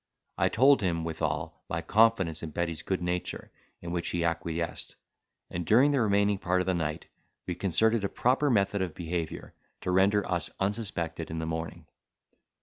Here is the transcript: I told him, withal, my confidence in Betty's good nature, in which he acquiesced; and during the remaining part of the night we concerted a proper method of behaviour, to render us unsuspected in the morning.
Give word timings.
I 0.39 0.49
told 0.49 0.81
him, 0.81 1.03
withal, 1.03 1.61
my 1.69 1.83
confidence 1.83 2.41
in 2.41 2.49
Betty's 2.49 2.81
good 2.81 3.03
nature, 3.03 3.51
in 3.83 3.91
which 3.91 4.09
he 4.09 4.23
acquiesced; 4.25 4.95
and 5.51 5.63
during 5.63 5.91
the 5.91 6.01
remaining 6.01 6.39
part 6.39 6.59
of 6.59 6.65
the 6.65 6.73
night 6.73 7.05
we 7.45 7.53
concerted 7.53 8.03
a 8.03 8.09
proper 8.09 8.49
method 8.49 8.81
of 8.81 8.95
behaviour, 8.95 9.53
to 9.81 9.91
render 9.91 10.27
us 10.27 10.49
unsuspected 10.59 11.29
in 11.29 11.37
the 11.37 11.45
morning. 11.45 11.85